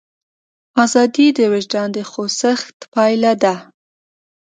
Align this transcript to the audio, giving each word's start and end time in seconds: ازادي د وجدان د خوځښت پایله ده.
ازادي 0.85 1.27
د 1.37 1.39
وجدان 1.53 1.87
د 1.95 1.97
خوځښت 2.09 2.77
پایله 2.93 3.33
ده. 3.43 3.55